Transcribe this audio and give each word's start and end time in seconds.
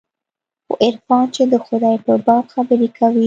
خو 0.65 0.73
عرفان 0.85 1.25
چې 1.35 1.43
د 1.51 1.55
خداى 1.65 1.95
په 2.05 2.13
باب 2.25 2.45
خبرې 2.53 2.89
کوي. 2.97 3.19